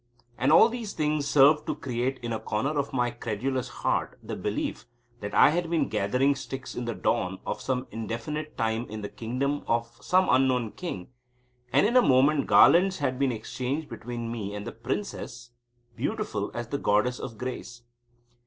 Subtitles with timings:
[0.35, 4.35] And all these things served to create in a corner of my credulous heart the
[4.35, 4.87] belief
[5.19, 9.09] that I had been gathering sticks in the dawn of some indefinite time in the
[9.09, 11.09] kingdom of some unknown king,
[11.71, 15.51] and in a moment garlands had been exchanged between me and the princess,
[15.95, 17.83] beautiful as the Goddess of Grace.